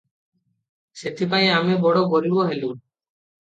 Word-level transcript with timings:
ସେଇଥିପାଇଁ 1.03 1.51
ଆମେ 1.59 1.77
ବଡ଼ 1.87 2.05
ଗରିବ 2.17 2.51
ହେଲୁଁ। 2.51 2.75